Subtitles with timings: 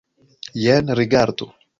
[0.61, 1.49] Jen, rigardu!